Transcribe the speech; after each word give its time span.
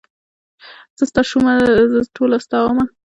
زه 0.97 1.03
ستا 1.09 1.21
شومه 1.29 1.53
زه 1.91 1.99
ټوله 2.15 2.37
ستا 2.45 2.57
ومه. 2.63 2.85